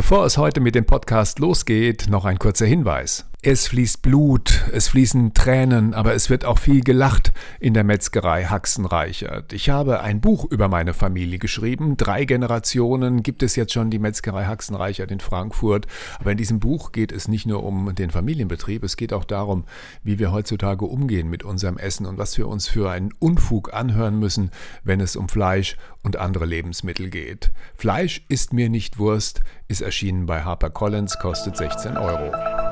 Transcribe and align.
Bevor 0.00 0.24
es 0.24 0.38
heute 0.38 0.60
mit 0.60 0.74
dem 0.74 0.86
Podcast 0.86 1.40
losgeht, 1.40 2.06
noch 2.08 2.24
ein 2.24 2.38
kurzer 2.38 2.64
Hinweis. 2.64 3.29
Es 3.42 3.68
fließt 3.68 4.02
Blut, 4.02 4.66
es 4.70 4.88
fließen 4.88 5.32
Tränen, 5.32 5.94
aber 5.94 6.12
es 6.12 6.28
wird 6.28 6.44
auch 6.44 6.58
viel 6.58 6.82
gelacht 6.82 7.32
in 7.58 7.72
der 7.72 7.84
Metzgerei 7.84 8.44
Haxenreichert. 8.44 9.54
Ich 9.54 9.70
habe 9.70 10.00
ein 10.00 10.20
Buch 10.20 10.44
über 10.50 10.68
meine 10.68 10.92
Familie 10.92 11.38
geschrieben. 11.38 11.96
Drei 11.96 12.26
Generationen 12.26 13.22
gibt 13.22 13.42
es 13.42 13.56
jetzt 13.56 13.72
schon 13.72 13.88
die 13.88 13.98
Metzgerei 13.98 14.44
Haxenreichert 14.44 15.10
in 15.10 15.20
Frankfurt. 15.20 15.86
Aber 16.18 16.32
in 16.32 16.36
diesem 16.36 16.60
Buch 16.60 16.92
geht 16.92 17.12
es 17.12 17.28
nicht 17.28 17.46
nur 17.46 17.64
um 17.64 17.94
den 17.94 18.10
Familienbetrieb, 18.10 18.84
es 18.84 18.98
geht 18.98 19.14
auch 19.14 19.24
darum, 19.24 19.64
wie 20.02 20.18
wir 20.18 20.32
heutzutage 20.32 20.84
umgehen 20.84 21.30
mit 21.30 21.42
unserem 21.42 21.78
Essen 21.78 22.04
und 22.04 22.18
was 22.18 22.36
wir 22.36 22.46
uns 22.46 22.68
für 22.68 22.90
einen 22.90 23.14
Unfug 23.20 23.72
anhören 23.72 24.18
müssen, 24.18 24.50
wenn 24.84 25.00
es 25.00 25.16
um 25.16 25.30
Fleisch 25.30 25.78
und 26.02 26.18
andere 26.18 26.44
Lebensmittel 26.44 27.08
geht. 27.08 27.52
Fleisch 27.74 28.22
ist 28.28 28.52
mir 28.52 28.68
nicht 28.68 28.98
Wurst, 28.98 29.40
ist 29.66 29.80
erschienen 29.80 30.26
bei 30.26 30.42
HarperCollins, 30.42 31.18
kostet 31.18 31.56
16 31.56 31.96
Euro. 31.96 32.69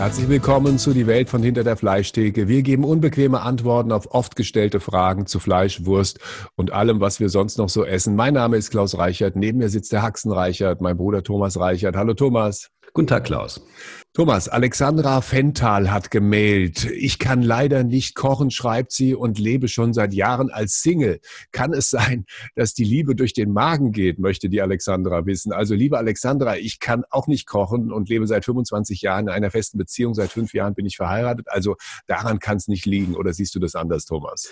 Herzlich 0.00 0.30
willkommen 0.30 0.78
zu 0.78 0.94
Die 0.94 1.06
Welt 1.06 1.28
von 1.28 1.42
hinter 1.42 1.62
der 1.62 1.76
Fleischtheke. 1.76 2.48
Wir 2.48 2.62
geben 2.62 2.84
unbequeme 2.84 3.42
Antworten 3.42 3.92
auf 3.92 4.14
oft 4.14 4.34
gestellte 4.34 4.80
Fragen 4.80 5.26
zu 5.26 5.38
Fleisch, 5.38 5.84
Wurst 5.84 6.20
und 6.56 6.72
allem, 6.72 7.02
was 7.02 7.20
wir 7.20 7.28
sonst 7.28 7.58
noch 7.58 7.68
so 7.68 7.84
essen. 7.84 8.16
Mein 8.16 8.32
Name 8.32 8.56
ist 8.56 8.70
Klaus 8.70 8.96
Reichert. 8.96 9.36
Neben 9.36 9.58
mir 9.58 9.68
sitzt 9.68 9.92
der 9.92 10.00
Haxen 10.00 10.32
Reichert, 10.32 10.80
mein 10.80 10.96
Bruder 10.96 11.22
Thomas 11.22 11.60
Reichert. 11.60 11.96
Hallo 11.96 12.14
Thomas. 12.14 12.70
Guten 12.94 13.08
Tag, 13.08 13.24
Klaus. 13.24 13.60
Thomas, 14.12 14.48
Alexandra 14.48 15.20
Fental 15.20 15.92
hat 15.92 16.10
gemailt. 16.10 16.84
Ich 16.84 17.20
kann 17.20 17.42
leider 17.42 17.84
nicht 17.84 18.16
kochen, 18.16 18.50
schreibt 18.50 18.90
sie, 18.90 19.14
und 19.14 19.38
lebe 19.38 19.68
schon 19.68 19.94
seit 19.94 20.12
Jahren 20.12 20.50
als 20.50 20.82
Single. 20.82 21.20
Kann 21.52 21.72
es 21.72 21.90
sein, 21.90 22.24
dass 22.56 22.74
die 22.74 22.82
Liebe 22.82 23.14
durch 23.14 23.34
den 23.34 23.52
Magen 23.52 23.92
geht, 23.92 24.18
möchte 24.18 24.48
die 24.48 24.62
Alexandra 24.62 25.26
wissen. 25.26 25.52
Also, 25.52 25.76
liebe 25.76 25.96
Alexandra, 25.96 26.56
ich 26.56 26.80
kann 26.80 27.04
auch 27.08 27.28
nicht 27.28 27.46
kochen 27.46 27.92
und 27.92 28.08
lebe 28.08 28.26
seit 28.26 28.44
25 28.44 29.00
Jahren 29.00 29.28
in 29.28 29.32
einer 29.32 29.52
festen 29.52 29.78
Beziehung. 29.78 30.14
Seit 30.14 30.32
fünf 30.32 30.54
Jahren 30.54 30.74
bin 30.74 30.86
ich 30.86 30.96
verheiratet. 30.96 31.46
Also, 31.48 31.76
daran 32.08 32.40
kann 32.40 32.56
es 32.56 32.66
nicht 32.66 32.86
liegen. 32.86 33.14
Oder 33.14 33.32
siehst 33.32 33.54
du 33.54 33.60
das 33.60 33.76
anders, 33.76 34.06
Thomas? 34.06 34.48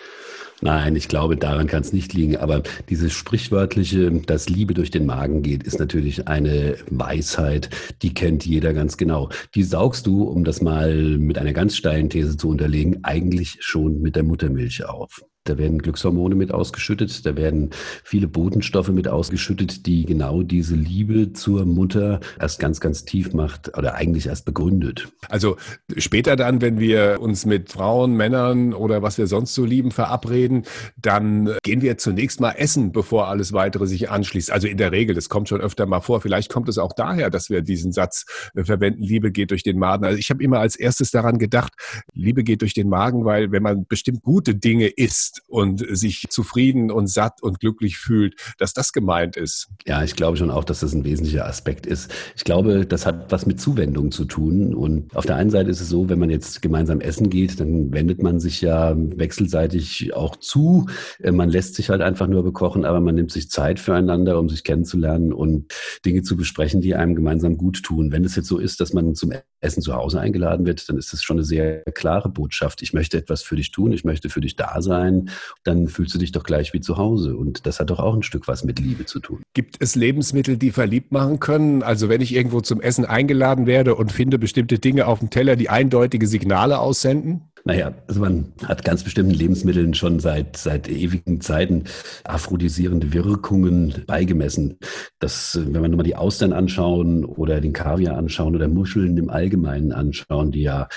Nein, 0.60 0.94
ich 0.94 1.08
glaube, 1.08 1.36
daran 1.36 1.66
kann 1.66 1.82
es 1.82 1.92
nicht 1.92 2.14
liegen. 2.14 2.36
Aber 2.36 2.62
dieses 2.88 3.12
sprichwörtliche, 3.12 4.12
dass 4.12 4.48
Liebe 4.48 4.74
durch 4.74 4.92
den 4.92 5.04
Magen 5.04 5.42
geht, 5.42 5.64
ist 5.64 5.80
natürlich 5.80 6.28
eine 6.28 6.76
Weisheit, 6.90 7.70
die 8.02 8.14
kennt 8.14 8.46
jeder 8.46 8.72
ganz 8.72 8.96
genau 8.96 9.30
die 9.54 9.62
saugst 9.62 10.06
du, 10.06 10.24
um 10.24 10.44
das 10.44 10.60
mal 10.60 10.94
mit 11.18 11.38
einer 11.38 11.52
ganz 11.52 11.76
steilen 11.76 12.10
These 12.10 12.36
zu 12.36 12.48
unterlegen, 12.48 13.04
eigentlich 13.04 13.58
schon 13.60 14.00
mit 14.00 14.16
der 14.16 14.22
Muttermilch 14.22 14.84
auf. 14.84 15.22
Da 15.48 15.58
werden 15.58 15.78
Glückshormone 15.78 16.34
mit 16.34 16.52
ausgeschüttet, 16.52 17.24
da 17.24 17.36
werden 17.36 17.70
viele 18.04 18.28
Botenstoffe 18.28 18.88
mit 18.88 19.08
ausgeschüttet, 19.08 19.86
die 19.86 20.04
genau 20.04 20.42
diese 20.42 20.74
Liebe 20.74 21.32
zur 21.32 21.64
Mutter 21.64 22.20
erst 22.40 22.60
ganz, 22.60 22.80
ganz 22.80 23.04
tief 23.04 23.32
macht 23.32 23.76
oder 23.76 23.94
eigentlich 23.94 24.26
erst 24.26 24.44
begründet. 24.44 25.08
Also 25.28 25.56
später 25.96 26.36
dann, 26.36 26.60
wenn 26.60 26.78
wir 26.78 27.18
uns 27.20 27.46
mit 27.46 27.72
Frauen, 27.72 28.14
Männern 28.14 28.74
oder 28.74 29.02
was 29.02 29.18
wir 29.18 29.26
sonst 29.26 29.54
so 29.54 29.64
lieben 29.64 29.90
verabreden, 29.90 30.64
dann 30.96 31.56
gehen 31.62 31.82
wir 31.82 31.98
zunächst 31.98 32.40
mal 32.40 32.52
essen, 32.52 32.92
bevor 32.92 33.28
alles 33.28 33.52
weitere 33.52 33.86
sich 33.86 34.10
anschließt. 34.10 34.50
Also 34.50 34.68
in 34.68 34.76
der 34.76 34.92
Regel, 34.92 35.14
das 35.14 35.28
kommt 35.28 35.48
schon 35.48 35.60
öfter 35.60 35.86
mal 35.86 36.00
vor. 36.00 36.20
Vielleicht 36.20 36.52
kommt 36.52 36.68
es 36.68 36.78
auch 36.78 36.92
daher, 36.92 37.30
dass 37.30 37.50
wir 37.50 37.62
diesen 37.62 37.92
Satz 37.92 38.26
äh, 38.54 38.64
verwenden, 38.64 39.02
Liebe 39.02 39.30
geht 39.30 39.50
durch 39.50 39.62
den 39.62 39.78
Magen. 39.78 40.04
Also 40.04 40.18
ich 40.18 40.30
habe 40.30 40.42
immer 40.42 40.58
als 40.58 40.76
erstes 40.76 41.10
daran 41.10 41.38
gedacht, 41.38 41.72
Liebe 42.12 42.44
geht 42.44 42.62
durch 42.62 42.74
den 42.74 42.88
Magen, 42.88 43.24
weil 43.24 43.52
wenn 43.52 43.62
man 43.62 43.86
bestimmt 43.86 44.22
gute 44.22 44.54
Dinge 44.54 44.88
isst, 44.88 45.37
und 45.46 45.84
sich 45.96 46.26
zufrieden 46.30 46.90
und 46.90 47.08
satt 47.08 47.42
und 47.42 47.60
glücklich 47.60 47.98
fühlt, 47.98 48.34
dass 48.58 48.72
das 48.72 48.92
gemeint 48.92 49.36
ist. 49.36 49.68
Ja, 49.86 50.02
ich 50.02 50.16
glaube 50.16 50.36
schon 50.36 50.50
auch, 50.50 50.64
dass 50.64 50.80
das 50.80 50.92
ein 50.92 51.04
wesentlicher 51.04 51.46
Aspekt 51.46 51.86
ist. 51.86 52.12
Ich 52.36 52.44
glaube, 52.44 52.86
das 52.86 53.06
hat 53.06 53.30
was 53.30 53.46
mit 53.46 53.60
Zuwendung 53.60 54.10
zu 54.10 54.24
tun. 54.24 54.74
Und 54.74 55.14
auf 55.14 55.26
der 55.26 55.36
einen 55.36 55.50
Seite 55.50 55.70
ist 55.70 55.80
es 55.80 55.88
so, 55.88 56.08
wenn 56.08 56.18
man 56.18 56.30
jetzt 56.30 56.62
gemeinsam 56.62 57.00
essen 57.00 57.30
geht, 57.30 57.60
dann 57.60 57.92
wendet 57.92 58.22
man 58.22 58.40
sich 58.40 58.60
ja 58.60 58.94
wechselseitig 58.96 60.14
auch 60.14 60.36
zu. 60.36 60.86
Äh, 61.22 61.32
man 61.32 61.50
lässt 61.50 61.74
sich 61.74 61.90
halt 61.90 62.02
einfach 62.02 62.26
nur 62.26 62.42
bekochen, 62.42 62.84
aber 62.84 63.00
man 63.00 63.14
nimmt 63.14 63.32
sich 63.32 63.50
Zeit 63.50 63.80
füreinander, 63.80 64.38
um 64.38 64.48
sich 64.48 64.64
kennenzulernen 64.64 65.32
und 65.32 65.72
Dinge 66.04 66.22
zu 66.22 66.36
besprechen, 66.36 66.80
die 66.80 66.94
einem 66.94 67.14
gemeinsam 67.14 67.56
gut 67.56 67.82
tun. 67.82 68.12
Wenn 68.12 68.24
es 68.24 68.36
jetzt 68.36 68.48
so 68.48 68.58
ist, 68.58 68.80
dass 68.80 68.92
man 68.92 69.14
zum 69.14 69.32
Essen 69.60 69.82
zu 69.82 69.94
Hause 69.94 70.20
eingeladen 70.20 70.66
wird, 70.66 70.88
dann 70.88 70.96
ist 70.96 71.12
das 71.12 71.22
schon 71.22 71.38
eine 71.38 71.44
sehr 71.44 71.82
klare 71.94 72.28
Botschaft. 72.28 72.82
Ich 72.82 72.92
möchte 72.92 73.18
etwas 73.18 73.42
für 73.42 73.56
dich 73.56 73.70
tun, 73.70 73.92
ich 73.92 74.04
möchte 74.04 74.28
für 74.28 74.40
dich 74.40 74.56
da 74.56 74.80
sein 74.80 75.27
dann 75.64 75.88
fühlst 75.88 76.14
du 76.14 76.18
dich 76.18 76.32
doch 76.32 76.44
gleich 76.44 76.72
wie 76.72 76.80
zu 76.80 76.96
Hause. 76.96 77.36
Und 77.36 77.66
das 77.66 77.80
hat 77.80 77.90
doch 77.90 77.98
auch 77.98 78.14
ein 78.14 78.22
Stück 78.22 78.48
was 78.48 78.64
mit 78.64 78.78
Liebe 78.78 79.04
zu 79.06 79.20
tun. 79.20 79.42
Gibt 79.54 79.76
es 79.80 79.94
Lebensmittel, 79.94 80.56
die 80.56 80.70
verliebt 80.70 81.12
machen 81.12 81.40
können? 81.40 81.82
Also 81.82 82.08
wenn 82.08 82.20
ich 82.20 82.34
irgendwo 82.34 82.60
zum 82.60 82.80
Essen 82.80 83.04
eingeladen 83.04 83.66
werde 83.66 83.94
und 83.94 84.12
finde 84.12 84.38
bestimmte 84.38 84.78
Dinge 84.78 85.06
auf 85.06 85.20
dem 85.20 85.30
Teller, 85.30 85.56
die 85.56 85.68
eindeutige 85.68 86.26
Signale 86.26 86.78
aussenden? 86.78 87.48
Naja, 87.64 87.92
also 88.06 88.20
man 88.20 88.52
hat 88.64 88.84
ganz 88.84 89.04
bestimmten 89.04 89.34
Lebensmitteln 89.34 89.92
schon 89.92 90.20
seit, 90.20 90.56
seit 90.56 90.88
ewigen 90.88 91.40
Zeiten 91.40 91.84
aphrodisierende 92.24 93.12
Wirkungen 93.12 94.04
beigemessen. 94.06 94.78
Das, 95.18 95.58
wenn 95.60 95.82
wir 95.82 95.88
nur 95.88 95.98
mal 95.98 96.02
die 96.02 96.16
Austern 96.16 96.52
anschauen 96.52 97.24
oder 97.24 97.60
den 97.60 97.72
Kaviar 97.72 98.16
anschauen 98.16 98.54
oder 98.54 98.68
Muscheln 98.68 99.16
im 99.18 99.28
Allgemeinen 99.28 99.92
anschauen, 99.92 100.50
die 100.50 100.62
ja 100.62 100.88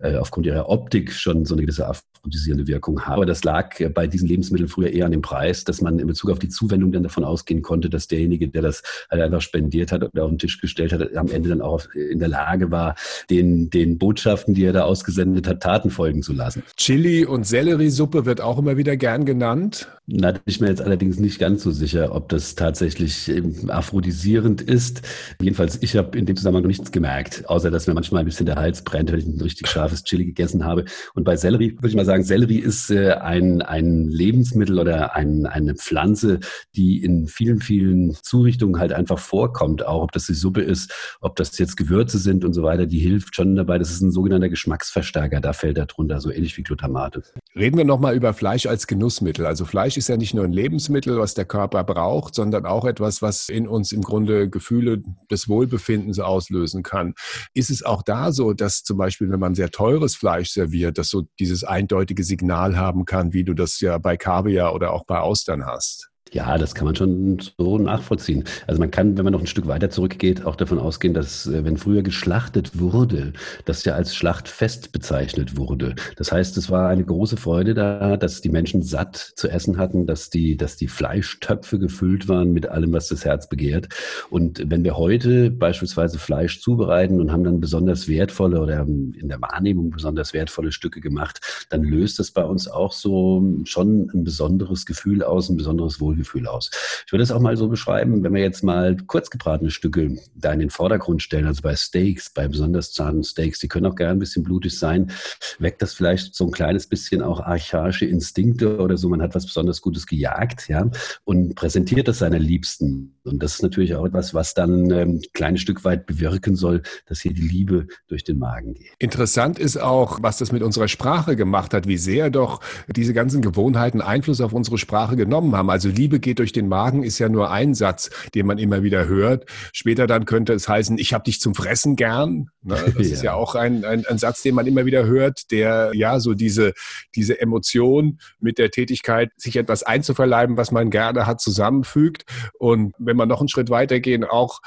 äh, 0.00 0.16
aufgrund 0.16 0.46
ihrer 0.46 0.68
Optik 0.68 1.12
schon 1.12 1.44
so 1.44 1.54
eine 1.54 1.62
gewisse 1.62 1.86
aphrodisierende 2.20 2.66
Wirkung 2.66 3.00
haben. 3.02 3.14
Aber 3.14 3.26
das 3.26 3.44
lag 3.44 3.74
bei 3.94 4.06
diesen 4.06 4.28
Lebensmitteln 4.28 4.68
früher 4.68 4.90
eher 4.90 5.06
an 5.06 5.12
dem 5.12 5.22
Preis, 5.22 5.64
dass 5.64 5.80
man 5.80 5.98
in 5.98 6.06
Bezug 6.06 6.30
auf 6.30 6.38
die 6.38 6.48
Zuwendung 6.48 6.92
dann 6.92 7.02
davon 7.02 7.24
ausgehen 7.24 7.62
konnte, 7.62 7.88
dass 7.88 8.08
derjenige, 8.08 8.48
der 8.48 8.62
das 8.62 8.82
halt 9.10 9.22
einfach 9.22 9.40
spendiert 9.40 9.92
hat 9.92 10.02
oder 10.02 10.24
auf 10.24 10.30
den 10.30 10.38
Tisch 10.38 10.60
gestellt 10.60 10.92
hat, 10.92 11.16
am 11.16 11.30
Ende 11.30 11.48
dann 11.48 11.62
auch 11.62 11.86
in 11.94 12.18
der 12.18 12.28
Lage 12.28 12.70
war, 12.70 12.94
den, 13.30 13.70
den 13.70 13.98
Botschaften, 13.98 14.54
die 14.54 14.64
er 14.64 14.72
da 14.72 14.82
ausgesendet 14.82 15.48
hat, 15.48 15.62
Taten 15.62 15.90
folgen 15.90 16.22
zu 16.22 16.32
lassen. 16.32 16.62
Chili 16.76 17.24
und 17.24 17.46
Selleriesuppe 17.46 18.26
wird 18.26 18.40
auch 18.40 18.58
immer 18.58 18.76
wieder 18.76 18.96
gern 18.96 19.24
genannt. 19.24 19.88
Da 20.12 20.32
bin 20.32 20.42
ich 20.46 20.60
mir 20.60 20.68
jetzt 20.68 20.82
allerdings 20.82 21.20
nicht 21.20 21.38
ganz 21.38 21.62
so 21.62 21.70
sicher, 21.70 22.14
ob 22.14 22.28
das 22.30 22.56
tatsächlich 22.56 23.28
ähm, 23.28 23.70
aphrodisierend 23.70 24.60
ist. 24.60 25.02
Jedenfalls, 25.40 25.78
ich 25.82 25.96
habe 25.96 26.18
in 26.18 26.26
dem 26.26 26.36
Zusammenhang 26.36 26.64
noch 26.64 26.68
nichts 26.68 26.90
gemerkt, 26.90 27.48
außer 27.48 27.70
dass 27.70 27.86
mir 27.86 27.94
manchmal 27.94 28.20
ein 28.20 28.26
bisschen 28.26 28.46
der 28.46 28.56
Hals 28.56 28.82
brennt, 28.82 29.12
wenn 29.12 29.20
ich 29.20 29.26
ein 29.26 29.40
richtig 29.40 29.68
scharfes 29.68 30.02
Chili 30.02 30.24
gegessen 30.24 30.64
habe. 30.64 30.84
Und 31.14 31.22
bei 31.22 31.36
Sellerie 31.36 31.74
würde 31.74 31.88
ich 31.88 31.94
mal 31.94 32.04
sagen, 32.04 32.09
Sellerie 32.18 32.58
ist 32.58 32.90
äh, 32.90 33.12
ein, 33.12 33.62
ein 33.62 34.08
Lebensmittel 34.08 34.78
oder 34.78 35.14
ein, 35.14 35.46
eine 35.46 35.74
Pflanze, 35.74 36.40
die 36.74 37.02
in 37.02 37.26
vielen, 37.26 37.60
vielen 37.60 38.14
Zurichtungen 38.22 38.80
halt 38.80 38.92
einfach 38.92 39.18
vorkommt. 39.18 39.86
Auch 39.86 40.02
ob 40.02 40.12
das 40.12 40.26
die 40.26 40.34
Suppe 40.34 40.62
ist, 40.62 40.92
ob 41.20 41.36
das 41.36 41.56
jetzt 41.58 41.76
Gewürze 41.76 42.18
sind 42.18 42.44
und 42.44 42.52
so 42.52 42.62
weiter, 42.62 42.86
die 42.86 42.98
hilft 42.98 43.34
schon 43.36 43.54
dabei. 43.54 43.78
Das 43.78 43.90
ist 43.90 44.00
ein 44.00 44.10
sogenannter 44.10 44.48
Geschmacksverstärker. 44.48 45.40
Da 45.40 45.52
fällt 45.52 45.78
er 45.78 45.86
drunter, 45.86 46.20
so 46.20 46.30
ähnlich 46.30 46.56
wie 46.56 46.62
Glutamate. 46.62 47.22
Reden 47.54 47.78
wir 47.78 47.84
nochmal 47.84 48.14
über 48.14 48.34
Fleisch 48.34 48.66
als 48.66 48.86
Genussmittel. 48.86 49.46
Also 49.46 49.64
Fleisch 49.64 49.96
ist 49.96 50.08
ja 50.08 50.16
nicht 50.16 50.34
nur 50.34 50.44
ein 50.44 50.52
Lebensmittel, 50.52 51.18
was 51.18 51.34
der 51.34 51.44
Körper 51.44 51.84
braucht, 51.84 52.34
sondern 52.34 52.66
auch 52.66 52.84
etwas, 52.84 53.22
was 53.22 53.48
in 53.48 53.68
uns 53.68 53.92
im 53.92 54.02
Grunde 54.02 54.50
Gefühle 54.50 55.02
des 55.30 55.48
Wohlbefindens 55.48 56.18
auslösen 56.18 56.82
kann. 56.82 57.14
Ist 57.54 57.70
es 57.70 57.84
auch 57.84 58.02
da 58.02 58.32
so, 58.32 58.52
dass 58.52 58.82
zum 58.82 58.98
Beispiel, 58.98 59.30
wenn 59.30 59.40
man 59.40 59.54
sehr 59.54 59.70
teures 59.70 60.16
Fleisch 60.16 60.50
serviert, 60.50 60.98
dass 60.98 61.08
so 61.08 61.26
dieses 61.38 61.64
eindeutige 61.64 61.99
Signal 62.22 62.76
haben 62.76 63.04
kann, 63.04 63.32
wie 63.32 63.44
du 63.44 63.54
das 63.54 63.80
ja 63.80 63.98
bei 63.98 64.16
Kaviar 64.16 64.74
oder 64.74 64.92
auch 64.92 65.04
bei 65.04 65.18
Austern 65.18 65.66
hast? 65.66 66.09
Ja, 66.32 66.58
das 66.58 66.76
kann 66.76 66.84
man 66.84 66.94
schon 66.94 67.40
so 67.58 67.78
nachvollziehen. 67.78 68.44
Also 68.68 68.78
man 68.78 68.92
kann, 68.92 69.18
wenn 69.18 69.24
man 69.24 69.32
noch 69.32 69.40
ein 69.40 69.48
Stück 69.48 69.66
weiter 69.66 69.90
zurückgeht, 69.90 70.46
auch 70.46 70.54
davon 70.54 70.78
ausgehen, 70.78 71.12
dass 71.12 71.48
äh, 71.48 71.64
wenn 71.64 71.76
früher 71.76 72.02
geschlachtet 72.02 72.78
wurde, 72.78 73.32
das 73.64 73.84
ja 73.84 73.94
als 73.94 74.14
Schlachtfest 74.14 74.92
bezeichnet 74.92 75.56
wurde. 75.56 75.96
Das 76.16 76.30
heißt, 76.30 76.56
es 76.56 76.70
war 76.70 76.88
eine 76.88 77.04
große 77.04 77.36
Freude 77.36 77.74
da, 77.74 78.16
dass 78.16 78.42
die 78.42 78.48
Menschen 78.48 78.82
satt 78.82 79.16
zu 79.16 79.48
essen 79.48 79.76
hatten, 79.76 80.06
dass 80.06 80.30
die, 80.30 80.56
dass 80.56 80.76
die 80.76 80.86
Fleischtöpfe 80.86 81.80
gefüllt 81.80 82.28
waren 82.28 82.52
mit 82.52 82.68
allem, 82.68 82.92
was 82.92 83.08
das 83.08 83.24
Herz 83.24 83.48
begehrt. 83.48 83.88
Und 84.30 84.70
wenn 84.70 84.84
wir 84.84 84.96
heute 84.96 85.50
beispielsweise 85.50 86.20
Fleisch 86.20 86.60
zubereiten 86.60 87.20
und 87.20 87.32
haben 87.32 87.42
dann 87.42 87.60
besonders 87.60 88.06
wertvolle 88.06 88.60
oder 88.60 88.82
in 88.82 89.28
der 89.28 89.40
Wahrnehmung 89.40 89.90
besonders 89.90 90.32
wertvolle 90.32 90.70
Stücke 90.70 91.00
gemacht, 91.00 91.66
dann 91.70 91.82
löst 91.82 92.20
das 92.20 92.30
bei 92.30 92.44
uns 92.44 92.68
auch 92.68 92.92
so 92.92 93.42
schon 93.64 94.10
ein 94.14 94.22
besonderes 94.22 94.86
Gefühl 94.86 95.24
aus, 95.24 95.48
ein 95.48 95.56
besonderes 95.56 96.00
Wohlgefühl 96.20 96.40
Gefühl 96.40 96.46
aus. 96.46 96.70
Ich 97.06 97.12
würde 97.12 97.22
es 97.22 97.32
auch 97.32 97.40
mal 97.40 97.56
so 97.56 97.68
beschreiben, 97.68 98.22
wenn 98.22 98.34
wir 98.34 98.42
jetzt 98.42 98.62
mal 98.62 98.96
kurz 99.06 99.30
gebratene 99.30 99.70
Stücke 99.70 100.16
da 100.34 100.52
in 100.52 100.60
den 100.60 100.70
Vordergrund 100.70 101.22
stellen, 101.22 101.46
also 101.46 101.62
bei 101.62 101.74
Steaks, 101.74 102.30
bei 102.30 102.46
besonders 102.48 102.92
zarten 102.92 103.24
Steaks, 103.24 103.58
die 103.58 103.68
können 103.68 103.86
auch 103.86 103.96
gerne 103.96 104.12
ein 104.12 104.18
bisschen 104.18 104.44
blutig 104.44 104.78
sein, 104.78 105.10
weckt 105.58 105.82
das 105.82 105.94
vielleicht 105.94 106.34
so 106.34 106.46
ein 106.46 106.52
kleines 106.52 106.86
bisschen 106.86 107.22
auch 107.22 107.40
archaische 107.40 108.06
Instinkte 108.06 108.78
oder 108.78 108.96
so. 108.96 109.08
Man 109.08 109.22
hat 109.22 109.34
was 109.34 109.46
besonders 109.46 109.80
Gutes 109.80 110.06
gejagt, 110.06 110.68
ja, 110.68 110.88
und 111.24 111.54
präsentiert 111.54 112.08
das 112.08 112.18
seiner 112.18 112.38
Liebsten 112.38 113.14
Und 113.24 113.42
das 113.42 113.54
ist 113.54 113.62
natürlich 113.62 113.94
auch 113.94 114.06
etwas, 114.06 114.34
was 114.34 114.54
dann 114.54 114.90
ähm, 114.90 115.16
ein 115.16 115.22
kleines 115.32 115.60
Stück 115.60 115.84
weit 115.84 116.06
bewirken 116.06 116.56
soll, 116.56 116.82
dass 117.06 117.20
hier 117.20 117.32
die 117.32 117.46
Liebe 117.46 117.86
durch 118.08 118.24
den 118.24 118.38
Magen 118.38 118.74
geht. 118.74 118.92
Interessant 118.98 119.58
ist 119.58 119.76
auch, 119.76 120.18
was 120.22 120.38
das 120.38 120.52
mit 120.52 120.62
unserer 120.62 120.88
Sprache 120.88 121.36
gemacht 121.36 121.74
hat, 121.74 121.86
wie 121.86 121.96
sehr 121.96 122.30
doch 122.30 122.60
diese 122.88 123.14
ganzen 123.14 123.42
Gewohnheiten 123.42 124.00
Einfluss 124.00 124.40
auf 124.40 124.52
unsere 124.52 124.78
Sprache 124.78 125.16
genommen 125.16 125.54
haben. 125.54 125.70
Also 125.70 125.88
Liebe 125.88 126.09
geht 126.18 126.38
durch 126.38 126.52
den 126.52 126.68
Magen 126.68 127.02
ist 127.02 127.18
ja 127.18 127.28
nur 127.28 127.50
ein 127.50 127.74
Satz, 127.74 128.10
den 128.34 128.46
man 128.46 128.58
immer 128.58 128.82
wieder 128.82 129.06
hört. 129.06 129.46
Später 129.72 130.06
dann 130.06 130.24
könnte 130.24 130.52
es 130.52 130.68
heißen, 130.68 130.98
ich 130.98 131.12
habe 131.14 131.24
dich 131.24 131.40
zum 131.40 131.54
Fressen 131.54 131.96
gern. 131.96 132.50
Ne? 132.62 132.76
Das 133.00 133.08
ja. 133.08 133.14
ist 133.14 133.22
ja 133.22 133.34
auch 133.34 133.54
ein, 133.54 133.84
ein, 133.84 134.04
ein 134.06 134.18
Satz, 134.18 134.42
den 134.42 134.54
man 134.54 134.66
immer 134.66 134.84
wieder 134.84 135.06
hört, 135.06 135.50
der 135.50 135.92
ja 135.94 136.18
so 136.20 136.34
diese, 136.34 136.72
diese 137.14 137.40
Emotion 137.40 138.18
mit 138.40 138.58
der 138.58 138.70
Tätigkeit, 138.70 139.30
sich 139.36 139.56
etwas 139.56 139.82
einzuverleiben, 139.82 140.56
was 140.56 140.70
man 140.70 140.90
gerne 140.90 141.26
hat, 141.26 141.40
zusammenfügt. 141.40 142.24
Und 142.58 142.94
wenn 142.98 143.16
man 143.16 143.28
noch 143.28 143.40
einen 143.40 143.48
Schritt 143.48 143.70
weitergehen, 143.70 144.24
auch 144.24 144.60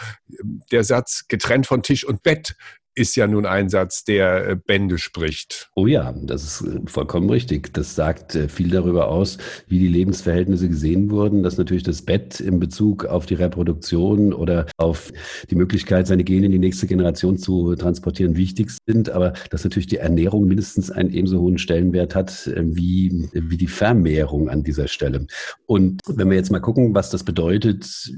der 0.72 0.84
Satz 0.84 1.26
getrennt 1.28 1.68
von 1.68 1.84
Tisch 1.84 2.06
und 2.06 2.24
Bett 2.24 2.56
ist 2.96 3.16
ja 3.16 3.28
nun 3.28 3.46
ein 3.46 3.70
Satz, 3.70 4.04
der 4.04 4.50
äh, 4.50 4.56
Bände 4.56 4.98
spricht. 4.98 5.70
Oh 5.76 5.88
ja, 5.88 6.14
das 6.24 6.44
ist 6.44 6.68
äh, 6.68 6.80
vollkommen 6.86 7.30
richtig. 7.30 7.74
Das 7.74 7.96
sagt 7.96 8.36
äh, 8.36 8.48
viel 8.48 8.70
darüber 8.70 9.10
aus, 9.10 9.38
wie 9.68 9.80
die 9.80 9.88
Lebensverhältnisse 9.88 10.70
gesehen 10.70 11.10
wurden, 11.10 11.44
dass 11.44 11.58
natürlich 11.58 11.84
das 11.84 12.02
Bett 12.02 12.40
in 12.40 12.60
Bezug 12.60 13.06
auf 13.06 13.26
die 13.26 13.34
Reproduktion 13.36 14.34
oder 14.34 14.68
auf 14.78 15.12
die 15.50 15.56
Möglichkeit, 15.56 16.08
seine 16.08 16.24
Gene 16.24 16.46
in 16.46 16.52
die 16.52 16.60
nächste 16.60 16.88
Generation 16.88 17.38
zu 17.38 17.76
transportieren, 17.76 18.36
wichtig 18.36 18.72
sind, 18.88 19.10
aber 19.10 19.34
dass 19.50 19.64
natürlich 19.64 19.88
die 19.88 19.98
Ernährung 19.98 20.48
mindestens 20.48 20.92
einen 20.92 21.12
ebenso 21.12 21.40
hohen 21.40 21.58
Stellenwert 21.58 22.16
hat 22.16 22.52
wie, 22.56 23.30
wie 23.34 23.58
die 23.58 23.68
Vermehrung 23.68 24.50
an 24.50 24.64
dieser 24.64 24.88
Stelle. 24.88 25.26
Und 25.66 26.02
wenn 26.08 26.30
wir 26.30 26.38
jetzt 26.38 26.52
mal 26.52 26.60
gucken, 26.60 26.94
was 26.94 27.10
das 27.10 27.24
bedeutet, 27.24 28.12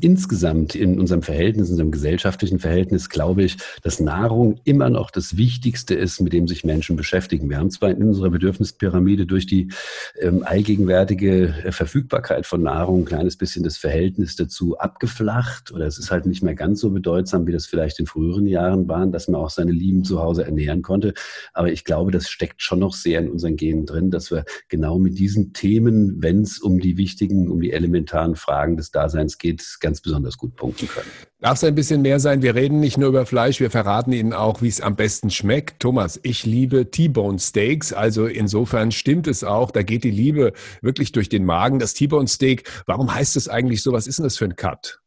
insgesamt 0.00 0.74
in 0.74 0.98
unserem 0.98 1.22
Verhältnis, 1.22 1.68
in 1.68 1.74
unserem 1.74 1.90
gesellschaftlichen 1.90 2.58
Verhältnis, 2.58 3.08
glaube 3.08 3.44
ich, 3.44 3.56
dass 3.82 4.00
nach 4.00 4.21
Nahrung 4.22 4.60
immer 4.64 4.88
noch 4.88 5.10
das 5.10 5.36
Wichtigste 5.36 5.94
ist, 5.94 6.20
mit 6.20 6.32
dem 6.32 6.46
sich 6.46 6.64
Menschen 6.64 6.96
beschäftigen. 6.96 7.50
Wir 7.50 7.58
haben 7.58 7.70
zwar 7.70 7.90
in 7.90 8.02
unserer 8.02 8.30
Bedürfnispyramide 8.30 9.26
durch 9.26 9.46
die 9.46 9.72
ähm, 10.20 10.44
allgegenwärtige 10.44 11.54
äh, 11.64 11.72
Verfügbarkeit 11.72 12.46
von 12.46 12.62
Nahrung 12.62 13.00
ein 13.00 13.04
kleines 13.04 13.36
bisschen 13.36 13.64
das 13.64 13.76
Verhältnis 13.76 14.36
dazu 14.36 14.78
abgeflacht 14.78 15.72
oder 15.72 15.86
es 15.86 15.98
ist 15.98 16.10
halt 16.10 16.26
nicht 16.26 16.42
mehr 16.42 16.54
ganz 16.54 16.80
so 16.80 16.90
bedeutsam, 16.90 17.46
wie 17.46 17.52
das 17.52 17.66
vielleicht 17.66 17.98
in 17.98 18.06
früheren 18.06 18.46
Jahren 18.46 18.88
waren, 18.88 19.10
dass 19.10 19.28
man 19.28 19.40
auch 19.40 19.50
seine 19.50 19.72
Lieben 19.72 20.04
zu 20.04 20.20
Hause 20.20 20.44
ernähren 20.44 20.82
konnte. 20.82 21.14
Aber 21.52 21.72
ich 21.72 21.84
glaube, 21.84 22.12
das 22.12 22.28
steckt 22.28 22.62
schon 22.62 22.78
noch 22.78 22.94
sehr 22.94 23.20
in 23.20 23.30
unseren 23.30 23.56
Genen 23.56 23.86
drin, 23.86 24.10
dass 24.10 24.30
wir 24.30 24.44
genau 24.68 24.98
mit 24.98 25.18
diesen 25.18 25.52
Themen, 25.52 26.22
wenn 26.22 26.42
es 26.42 26.58
um 26.58 26.78
die 26.78 26.96
wichtigen, 26.96 27.50
um 27.50 27.60
die 27.60 27.72
elementaren 27.72 28.36
Fragen 28.36 28.76
des 28.76 28.90
Daseins 28.92 29.38
geht, 29.38 29.78
ganz 29.80 30.00
besonders 30.00 30.38
gut 30.38 30.54
punkten 30.54 30.86
können. 30.86 31.10
Darf 31.42 31.54
es 31.54 31.64
ein 31.64 31.74
bisschen 31.74 32.02
mehr 32.02 32.20
sein? 32.20 32.40
Wir 32.40 32.54
reden 32.54 32.78
nicht 32.78 32.98
nur 32.98 33.08
über 33.08 33.26
Fleisch, 33.26 33.58
wir 33.58 33.72
verraten 33.72 34.12
Ihnen 34.12 34.32
auch, 34.32 34.62
wie 34.62 34.68
es 34.68 34.80
am 34.80 34.94
besten 34.94 35.28
schmeckt. 35.28 35.80
Thomas, 35.80 36.20
ich 36.22 36.46
liebe 36.46 36.88
T-Bone 36.88 37.40
Steaks, 37.40 37.92
also 37.92 38.26
insofern 38.26 38.92
stimmt 38.92 39.26
es 39.26 39.42
auch, 39.42 39.72
da 39.72 39.82
geht 39.82 40.04
die 40.04 40.12
Liebe 40.12 40.52
wirklich 40.82 41.10
durch 41.10 41.28
den 41.28 41.44
Magen. 41.44 41.80
Das 41.80 41.94
T-Bone 41.94 42.28
Steak, 42.28 42.70
warum 42.86 43.12
heißt 43.12 43.34
es 43.34 43.48
eigentlich 43.48 43.82
so? 43.82 43.90
Was 43.90 44.06
ist 44.06 44.20
denn 44.20 44.22
das 44.22 44.36
für 44.36 44.44
ein 44.44 44.54
Cut? 44.54 45.00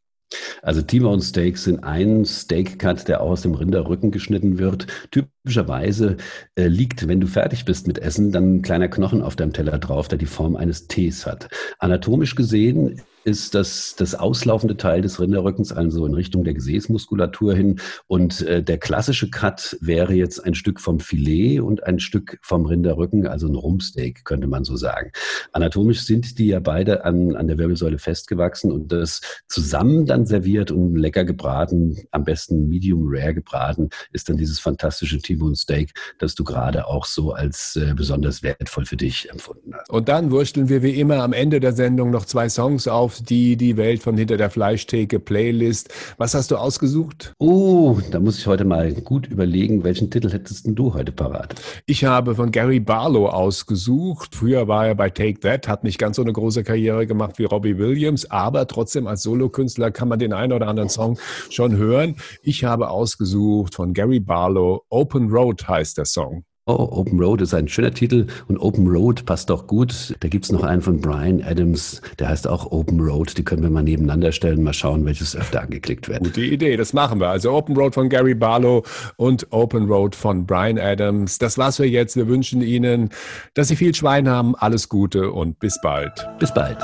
Also 0.61 0.81
T-Bone 0.81 1.21
Steaks 1.21 1.63
sind 1.63 1.85
ein 1.85 2.25
Steak 2.25 2.79
Cut, 2.79 3.07
der 3.07 3.21
aus 3.21 3.43
dem 3.43 3.53
Rinderrücken 3.53 4.11
geschnitten 4.11 4.57
wird. 4.57 4.87
Typischerweise 5.11 6.17
äh, 6.55 6.67
liegt, 6.67 7.07
wenn 7.07 7.21
du 7.21 7.27
fertig 7.27 7.63
bist 7.63 7.87
mit 7.87 7.99
Essen, 7.99 8.33
dann 8.33 8.55
ein 8.55 8.61
kleiner 8.61 8.89
Knochen 8.89 9.21
auf 9.21 9.37
deinem 9.37 9.53
Teller 9.53 9.77
drauf, 9.77 10.09
der 10.09 10.17
die 10.17 10.25
Form 10.25 10.57
eines 10.57 10.87
Ts 10.89 11.25
hat. 11.25 11.47
Anatomisch 11.79 12.35
gesehen 12.35 13.01
ist 13.25 13.56
das, 13.56 13.95
das 13.98 14.13
auslaufende 14.13 14.77
Teil 14.77 15.01
des 15.01 15.19
Rinderrückens, 15.19 15.72
also 15.72 16.06
in 16.06 16.13
Richtung 16.13 16.44
der 16.44 16.54
Gesäßmuskulatur 16.54 17.56
hin. 17.56 17.80
Und 18.07 18.42
äh, 18.44 18.62
der 18.62 18.77
klassische 18.77 19.31
Cut 19.31 19.77
wäre 19.81 20.13
jetzt 20.13 20.45
ein 20.45 20.54
Stück 20.54 20.80
vom 20.80 21.00
Filet 21.00 21.60
und 21.60 21.83
ein 21.83 22.00
Stück 22.00 22.38
vom 22.42 22.68
Rinderrücken, 22.68 23.25
also 23.25 23.48
ein 23.48 23.56
Rumpsteak, 23.56 24.25
könnte 24.25 24.45
man 24.45 24.63
so 24.63 24.75
sagen. 24.75 25.12
Anatomisch 25.54 26.06
sind 26.06 26.38
die 26.38 26.48
ja 26.48 26.60
beide 26.60 27.04
an, 27.04 27.36
an 27.36 27.48
der 27.48 27.57
Wirbelsäule 27.57 27.98
festgewachsen 27.98 28.72
und 28.72 28.92
das 28.92 29.22
zusammen 29.48 30.06
dann 30.06 30.28
serviert 30.28 30.69
und 30.69 30.95
lecker 30.95 31.25
gebraten, 31.25 31.98
am 32.12 32.25
besten 32.25 32.69
medium 32.69 33.06
rare 33.07 33.33
gebraten, 33.33 33.89
ist 34.12 34.30
dann 34.30 34.38
dieses 34.38 34.60
fantastische 34.60 35.18
T-Bone 35.18 35.56
Steak, 35.56 35.94
das 36.19 36.36
du 36.36 36.44
gerade 36.44 36.86
auch 36.86 37.06
so 37.06 37.31
als 37.31 37.75
äh, 37.75 37.95
besonders 37.95 38.44
wertvoll 38.44 38.86
für 38.86 38.98
dich 38.98 39.31
empfunden 39.31 39.74
hast. 39.74 39.89
Und 39.89 40.10
dann 40.10 40.30
wursteln 40.30 40.69
wir 40.69 40.83
wie 40.83 41.00
immer 41.00 41.24
am 41.24 41.33
Ende 41.33 41.60
der 41.60 41.74
Sendung 41.74 42.12
noch 42.12 42.25
zwei 42.25 42.50
Songs 42.50 42.88
auf 43.15 43.21
die 43.21 43.56
die 43.56 43.77
Welt 43.77 44.03
von 44.03 44.17
hinter 44.17 44.38
der 44.38 44.50
Fleischtheke 44.50 45.19
Playlist. 45.19 45.94
Was 46.17 46.33
hast 46.33 46.51
du 46.51 46.57
ausgesucht? 46.57 47.33
Oh, 47.39 47.97
da 48.12 48.19
muss 48.19 48.38
ich 48.38 48.47
heute 48.47 48.65
mal 48.65 48.91
gut 48.94 49.27
überlegen, 49.27 49.83
welchen 49.83 50.12
Titel 50.12 50.29
hättest 50.31 50.67
du 50.67 50.94
heute 50.94 51.12
parat? 51.12 51.56
Ich 51.85 52.03
habe 52.03 52.35
von 52.35 52.51
Gary 52.51 52.79
Barlow 52.79 53.27
ausgesucht. 53.27 54.35
Früher 54.35 54.67
war 54.67 54.88
er 54.88 54.95
bei 54.95 55.09
Take 55.09 55.39
That, 55.39 55.67
hat 55.67 55.83
nicht 55.83 55.97
ganz 55.97 56.17
so 56.17 56.23
eine 56.23 56.33
große 56.33 56.63
Karriere 56.63 57.07
gemacht 57.07 57.39
wie 57.39 57.45
Robbie 57.45 57.77
Williams, 57.77 58.29
aber 58.29 58.67
trotzdem 58.67 59.07
als 59.07 59.23
Solokünstler 59.23 59.91
kann 59.91 60.09
man 60.09 60.19
den 60.19 60.33
einen 60.33 60.51
oder 60.51 60.68
anderen 60.68 60.89
Song 60.89 61.18
schon 61.50 61.77
hören. 61.77 62.18
Ich 62.44 62.65
habe 62.65 62.89
ausgesucht 62.89 63.75
von 63.75 63.94
Gary 63.94 64.19
Barlow, 64.19 64.83
Open 64.89 65.29
Road 65.29 65.65
heißt 65.68 65.97
der 65.97 66.06
Song. 66.06 66.44
Oh, 66.67 66.89
Open 66.94 67.19
Road 67.19 67.41
ist 67.41 67.53
ein 67.53 67.67
schöner 67.67 67.94
Titel 67.94 68.25
und 68.47 68.57
Open 68.57 68.88
Road 68.88 69.23
passt 69.27 69.51
doch 69.51 69.67
gut. 69.67 70.15
Da 70.19 70.27
gibt's 70.27 70.51
noch 70.51 70.63
einen 70.63 70.81
von 70.81 71.00
Brian 71.00 71.44
Adams, 71.44 72.01
der 72.17 72.29
heißt 72.29 72.47
auch 72.47 72.71
Open 72.71 73.00
Road. 73.00 73.38
Die 73.38 73.44
können 73.44 73.62
wir 73.62 73.69
mal 73.69 73.83
nebeneinander 73.83 74.31
stellen, 74.31 74.63
mal 74.63 74.73
schauen, 74.73 75.06
welches 75.06 75.35
öfter 75.35 75.62
angeklickt 75.62 76.09
wird. 76.09 76.23
Gute 76.23 76.41
Idee, 76.41 76.75
das 76.75 76.91
machen 76.91 77.19
wir. 77.19 77.27
Also 77.27 77.51
Open 77.51 77.77
Road 77.77 77.94
von 77.94 78.09
Gary 78.09 78.33
Barlow 78.33 78.83
und 79.17 79.45
Open 79.51 79.85
Road 79.85 80.15
von 80.15 80.47
Brian 80.47 80.79
Adams. 80.79 81.38
Das 81.38 81.59
war's 81.59 81.75
für 81.75 81.85
jetzt. 81.85 82.15
Wir 82.15 82.27
wünschen 82.27 82.63
Ihnen, 82.63 83.09
dass 83.53 83.68
Sie 83.68 83.75
viel 83.75 83.94
Schwein 83.94 84.27
haben, 84.27 84.56
alles 84.56 84.89
Gute 84.89 85.29
und 85.33 85.59
bis 85.59 85.79
bald. 85.83 86.27
Bis 86.39 86.51
bald. 86.51 86.79